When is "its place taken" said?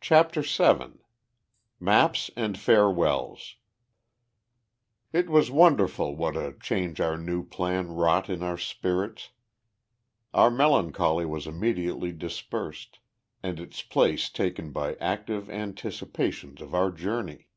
13.58-14.70